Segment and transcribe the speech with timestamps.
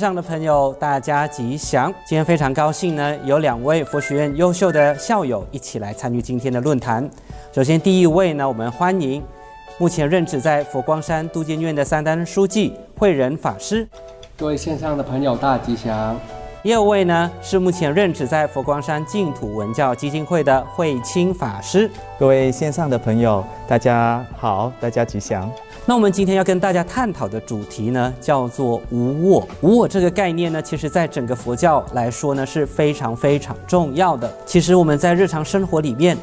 [0.00, 1.92] 上的朋友，大家吉祥！
[2.06, 7.06] 今天非常高兴呢，有两位佛学院优秀的校友一起来参与今天的论坛。
[7.52, 9.22] 首先，第一位呢，我们欢迎
[9.76, 13.86] 目前任职在佛光山都监院的三丹书记慧仁法师。
[14.38, 16.18] 各位线上的朋友，大吉祥。
[16.62, 21.90] 第二位呢，是目前任职在佛光山净土文教基金会的慧清法师。
[22.18, 25.50] 各位线上的朋友，大家好，大家吉祥。
[25.86, 29.48] 那我们今天要跟大家探讨的主题呢，叫做无我。
[29.62, 34.30] 无我这个概念呢，其实在整个佛教来说呢，是非常非常重要的。
[34.44, 36.14] 其实我们在日常生活里面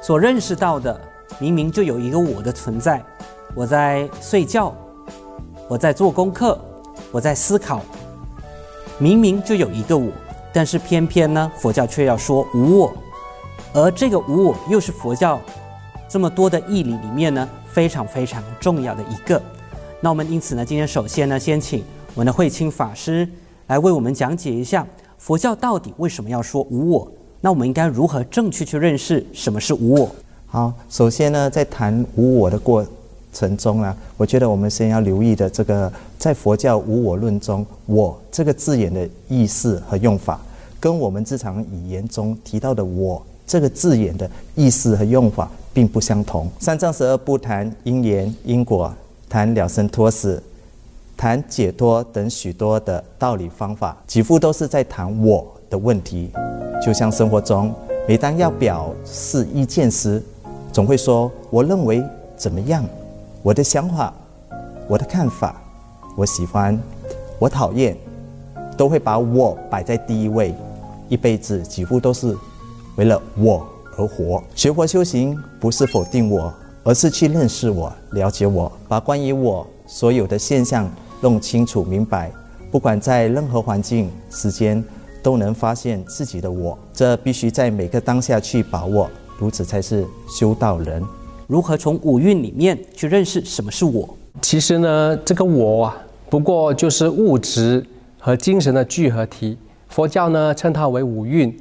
[0.00, 1.00] 所认识到的，
[1.40, 3.02] 明明就有一个我的存在。
[3.56, 4.72] 我在睡觉，
[5.66, 6.56] 我在做功课，
[7.10, 7.82] 我在思考，
[9.00, 10.12] 明明就有一个我，
[10.52, 12.92] 但是偏偏呢，佛教却要说无我。
[13.72, 15.40] 而这个无我，又是佛教
[16.06, 17.48] 这么多的义理里面呢？
[17.72, 19.40] 非常非常重要的一个，
[20.00, 21.82] 那我们因此呢，今天首先呢，先请
[22.14, 23.26] 我们的慧清法师
[23.68, 27.10] 来为我们讲解一下佛教到底为什么要说无我？
[27.40, 30.10] 那我们应该如何正确去认识什么是无我？
[30.46, 32.84] 好，首先呢，在谈无我的过
[33.32, 40.40] 程中啊，我觉得我们先要留意的这个，在佛教无我论中，我这个字眼的意思和用法，
[40.78, 45.50] 跟我们日常语言中提到的我这个字眼的意思和用法。
[45.72, 46.50] 并不相同。
[46.58, 48.92] 三藏十二部谈因缘因果，
[49.28, 50.42] 谈了生脱死，
[51.16, 56.28] 谈解脱等许多的道理方法，几乎都是在谈我的问题。
[56.84, 57.72] 就像生活中，
[58.08, 60.20] 每当要表示意见时，
[60.72, 62.02] 总会说“我认为
[62.36, 62.84] 怎么样
[63.42, 64.12] ”，“我的想法
[64.86, 65.60] ”，“我的看法
[66.14, 66.78] ”，“我喜欢
[67.38, 67.96] ”，“我讨厌”，
[68.76, 70.54] 都会把我摆在第一位。
[71.08, 72.36] 一辈子几乎都是
[72.96, 73.66] 为了我。
[73.98, 76.52] 而活学佛修行不是否定我，
[76.84, 80.88] 而是去认识我、了解我，把关于我所有的现象
[81.20, 82.30] 弄清楚明白。
[82.70, 84.82] 不管在任何环境、时间，
[85.22, 86.78] 都能发现自己的我。
[86.92, 91.04] 这必须在每个当下去把握，如此才是修道人。
[91.50, 94.08] 如何从五蕴里面去认识什么是我？
[94.40, 95.96] 其实呢，这个我啊，
[96.28, 97.84] 不过就是物质
[98.20, 99.58] 和精神的聚合体。
[99.88, 101.52] 佛教呢，称它为五蕴。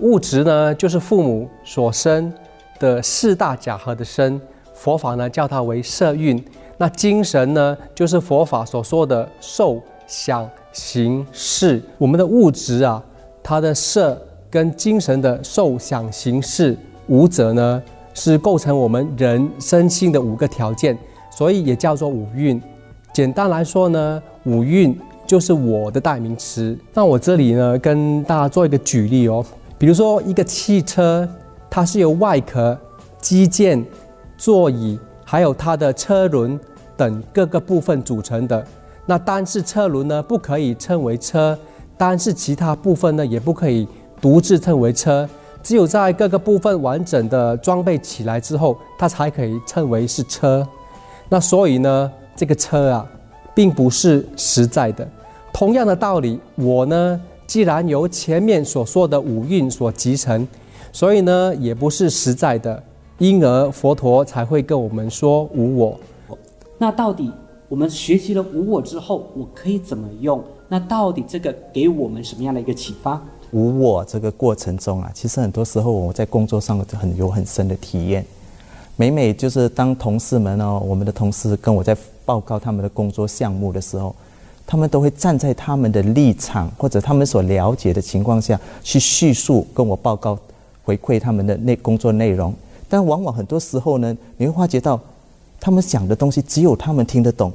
[0.00, 2.30] 物质呢，就是父母所生
[2.78, 4.38] 的四大假合的身，
[4.74, 6.44] 佛法呢叫它为色蕴。
[6.76, 11.82] 那精神呢，就是佛法所说的受想行识。
[11.96, 13.02] 我们的物质啊，
[13.42, 14.20] 它的色
[14.50, 17.82] 跟精神的受想行识五者呢，
[18.14, 20.96] 是构成我们人生性的五个条件，
[21.30, 22.60] 所以也叫做五蕴。
[23.12, 26.76] 简单来说呢，五蕴就是我的代名词。
[26.94, 29.44] 那我这里呢，跟大家做一个举例哦。
[29.76, 31.28] 比如说，一个汽车，
[31.68, 32.78] 它是由外壳、
[33.20, 33.84] 机件、
[34.38, 36.58] 座椅，还有它的车轮
[36.96, 38.64] 等各个部分组成的。
[39.06, 41.54] 那单是车轮呢，不可以称为车；
[41.98, 43.86] 单是其他部分呢，也不可以
[44.20, 45.28] 独自称为车。
[45.64, 50.64] 只有在各个部分完整的装备起来之后，它才可以称为是车。
[51.28, 53.04] 那所以呢，这个车啊，
[53.52, 55.08] 并不是实在的。
[55.52, 57.20] 同样的道理，我呢。
[57.46, 60.48] 既然由前面所说的五蕴所集成，
[60.90, 62.82] 所以呢也不是实在的，
[63.18, 66.00] 因而佛陀才会跟我们说无我。
[66.78, 67.30] 那到底
[67.68, 70.42] 我们学习了无我之后，我可以怎么用？
[70.68, 73.22] 那到底这个给我们什么样的一个启发？
[73.54, 78.26] 无我这个过程中啊，其实很多时候我在工作上很有很深的体验。
[78.96, 84.14] 每每就是当同事们哦，我们的同事跟我在报告他们的工作项目的时候。
[84.66, 90.38] 他们都会站在他们的立场或者他们所了解的情况下去叙述，跟我报告
[90.82, 92.54] 回馈他们的内工作内容。
[92.88, 94.98] 但往往很多时候呢，你会发觉到
[95.60, 97.52] 他们讲的东西只有他们听得懂，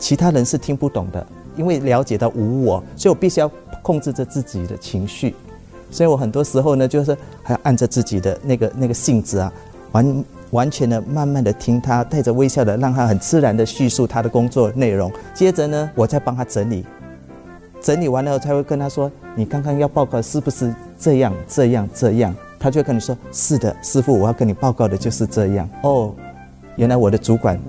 [0.00, 1.24] 其他人是听不懂的。
[1.56, 3.48] 因为了解到无我，所以我必须要
[3.88, 5.34] 控制着自己的情绪。
[5.90, 9.52] 所以我很多时候呢，就是还要按着自己的那个那个性子啊，
[9.92, 10.24] 完。
[10.50, 15.12] 完全的、慢慢的听他，带着微笑的，让他很自然的叙述他的工作内容。
[15.34, 16.86] 接着呢，我再帮他整理，
[17.82, 26.14] 整理完了才会跟他说：“你刚刚要报告是不是这样、这样、这样？”他就跟你说：“是的，师傅，我要跟你报告的就是这样。”哦，
[26.76, 27.60] 原来我的主管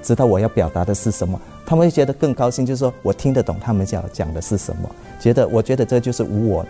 [0.00, 4.88] 知道我要表达的是什么，他们会觉得更高兴，就是说我听得懂他们讲讲的是什么。
[5.20, 6.64] 觉得我觉得这就是无我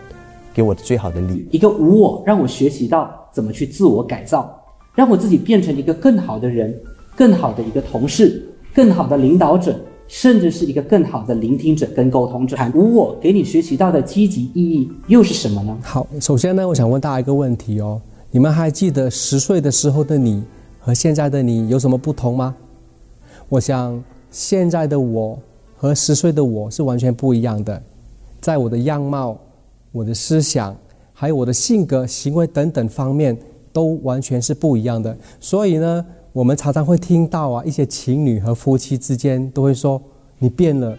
[0.52, 4.52] 给我的最好的礼，一个无我让我学习到怎么去自我改造。
[4.94, 6.74] 让我自己变成一个更好的人，
[7.14, 8.42] 更好的一个同事，
[8.74, 9.78] 更好的领导者，
[10.08, 12.56] 甚至是一个更好的聆听者跟沟通者。
[12.74, 15.76] 无我给你学习到的积极意义又是什么呢？
[15.82, 18.00] 好，首先呢，我想问大家一个问题哦，
[18.30, 20.42] 你们还记得十岁的时候的你
[20.80, 22.54] 和现在的你有什么不同吗？
[23.50, 24.02] 我想
[24.36, 25.38] 现在的我
[25.78, 27.82] 和十岁的我是完全不一样的，
[28.38, 29.34] 在我的样貌、
[29.92, 30.76] 我的思想，
[31.14, 33.34] 还有我的性格、行为等等方面，
[33.72, 35.16] 都完全是不一样的。
[35.40, 36.04] 所以呢，
[36.34, 39.98] 我们常常会听到啊，一些情侣和夫妻之间都会说
[40.38, 40.94] ：“你变了，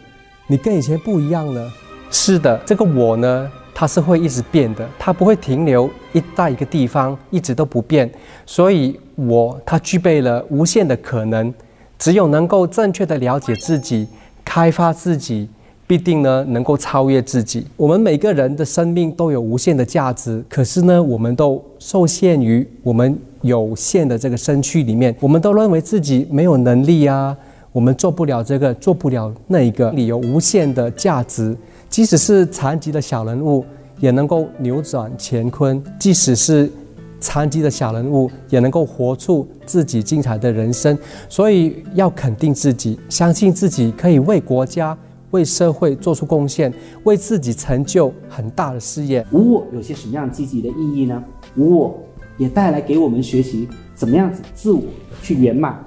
[0.48, 1.72] 你跟以前不一样了。”
[2.10, 3.51] 是的，这个我呢。
[3.80, 8.12] 它是会一直变的，它不会停留一在一个地方一直都不变，
[8.44, 11.54] 所以我它具备了无限的可能。
[11.99, 14.07] 只有能够正确的了解自己，
[14.45, 15.49] 开发自己，
[15.85, 17.65] 必定呢能够超越自己。
[17.75, 27.35] 我们每个人的生命都有无限的价值，可是呢，我们都受限于我们有限的这个身躯里面，我们都认为自己没有能力啊，
[27.71, 31.55] 我们做不了这个，做不了那一个，你有无限的价值。
[31.89, 33.63] 即使是残疾的小人物，
[34.00, 36.69] 也能够扭转乾坤；即使是
[37.19, 40.97] 残疾的小人物，也能够活出自己精彩的人生。
[41.27, 44.97] 所以，要肯定自己，相信自己可以为国家、
[45.31, 46.73] 为社会做出贡献，
[47.03, 49.25] 为自己成就很大的事业。
[49.31, 51.23] 无我有些什么样积极的意义呢？
[51.55, 51.99] 无我
[52.37, 54.83] 也带来给我们学习怎么样子自我
[55.23, 55.83] 去圆满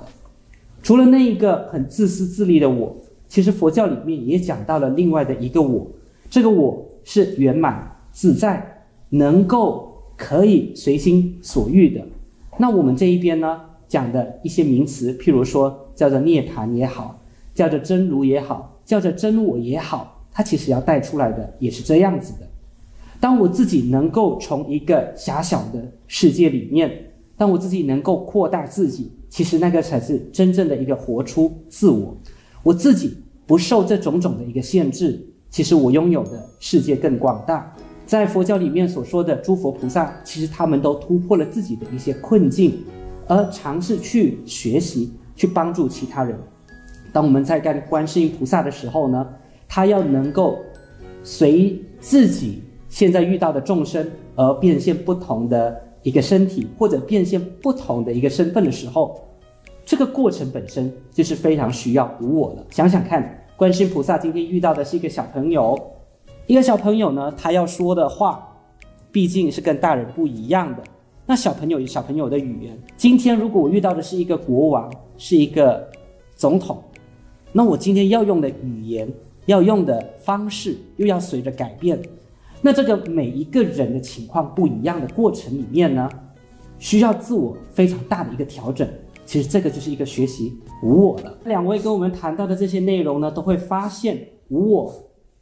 [0.82, 2.96] 除了那一个很自私自利的我。
[3.28, 5.86] 其实佛教里面也讲到了另外的一个我，
[6.28, 9.89] 这个我是圆满自在，能够
[10.20, 12.04] 可以随心所欲的。
[12.58, 13.58] 那我们这一边呢，
[13.88, 17.18] 讲的一些名词，譬如说叫做涅槃也好，
[17.54, 22.46] 叫做真如也好，叫做真我也好，它其实要带出来的也是这样子的。
[23.18, 26.90] 当我自己能够从一个狭小的世界里面，
[27.38, 32.14] 当我自己能够扩大自己，其实那个才是真正的一个活出自我。
[32.62, 33.16] 我自己
[33.46, 35.18] 不受这种种的一个限制，
[35.48, 37.74] 其实我拥有的世界更广大。
[38.10, 42.82] 在佛教里面所说的诸佛菩萨，其实他们都突破了自己的一些困境，
[43.28, 46.36] 而尝试去学习，去帮助其他人。
[47.12, 49.24] 当我们在干观世音菩萨的时候呢，
[49.68, 50.58] 他要能够
[51.22, 54.04] 随自己现在遇到的众生
[54.34, 59.20] 而变现不同的一个身体，或者变现不同的一个身份的时候。
[59.86, 62.66] 这个过程本身就是非常需要无我的。
[62.70, 65.78] 想想看，观世音菩萨今天遇到的是一个小朋友，
[66.50, 68.44] 一个小朋友呢，他要说的话，
[69.12, 70.82] 毕竟是跟大人不一样的。
[71.24, 72.76] 那小朋友有小朋友的语言。
[72.96, 75.88] 今天如果我遇到的是一个国王，是一个
[76.34, 76.82] 总统，
[77.52, 79.08] 那我今天要用的语言，
[79.46, 82.02] 要用的方式，又要随着改变。
[82.60, 86.10] 那这个每一个人的情况不一样的过程里面呢，
[86.80, 88.88] 需要自我非常大的一个调整。
[89.24, 90.52] 其实这个就是一个学习
[90.82, 91.32] 无我了。
[91.44, 94.92] 两位跟我们谈到的这些内容呢，都会发现无我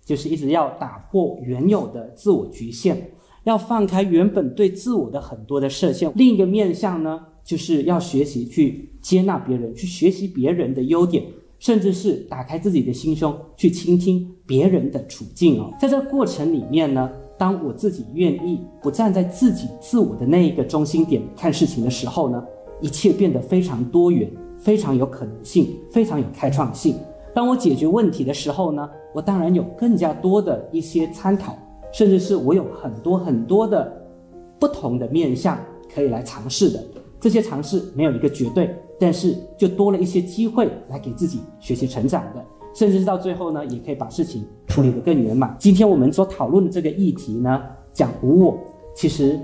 [0.08, 2.96] 就是一直要打破原有的自我局限，
[3.44, 6.10] 要放开原本对自我的很多的设限。
[6.14, 11.22] 另一个面向呢，就是要学习去接纳别人，去学习别人的优点，
[11.58, 15.70] 甚至是打开自己的心胸去倾听别人的处境哦。
[15.78, 22.42] 在这过程里面呢，当我自己愿意不站在自己自我的那一个中心点看事情的时候呢？
[22.80, 26.94] 一切变得非常多元，非常有可能性，非常有开创性。
[27.38, 31.56] 当我解决问题的时候呢，我当然有更加多的一些参考，
[31.92, 33.96] 甚至是我有很多很多的
[34.58, 35.56] 不同的面向
[35.94, 36.84] 可以来尝试的。
[37.20, 45.54] 这些尝试没有一个绝对，但是就多了一些机会来给自己学习成长的，甚至是到最后呢，也可以把事情处理得更圆满。
[45.60, 48.58] 今天我们所讨论的这个议题呢，讲无我，
[48.96, 49.38] 其实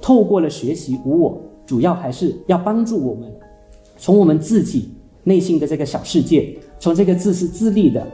[0.00, 1.36] 透过了学习无我。
[1.66, 3.28] 主要还是要帮助我们，
[3.96, 4.90] 从我们自己
[5.24, 8.04] 内心的这个小世界，从这个自私自利的，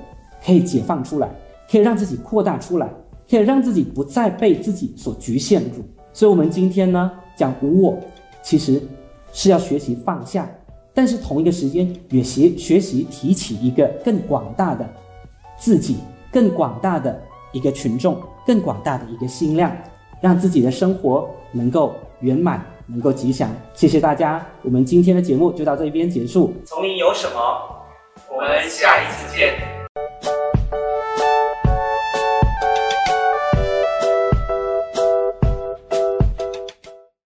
[0.44, 1.30] 可以解放出来，
[1.70, 2.86] 可以让自己扩大出来，
[3.26, 5.82] 可以让自己不再被自己所局限住。
[6.12, 7.98] 所以，我们今天呢讲无我，
[8.42, 8.78] 其实
[9.32, 10.46] 是要学习放下，
[10.92, 14.86] 但是同一个时间也学学习提起一个更广大的
[15.58, 15.96] 自己，
[16.30, 17.18] 更广大的
[17.52, 19.74] 一个群众，更广大的一个心量，
[20.20, 22.62] 让自己的生活能够圆满。
[22.90, 24.42] 能够吉祥，谢谢大家。
[24.62, 26.54] 我们今天的节目就到这边结束。
[26.64, 27.77] 从你有什么？
[28.40, 29.77] 我们下一次见。